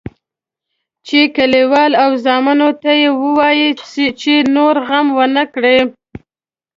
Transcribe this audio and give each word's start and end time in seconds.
چې 1.07 1.19
کلیوال 1.35 1.91
او 2.03 2.11
زامنو 2.23 2.69
ته 2.81 2.91
یې 3.01 3.09
ووایي 3.21 3.69
چې 4.21 4.33
نور 4.55 4.75
غم 4.87 5.07
ونه 5.17 5.43
کړي. 5.53 5.79